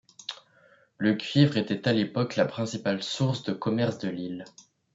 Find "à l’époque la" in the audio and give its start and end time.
1.87-2.45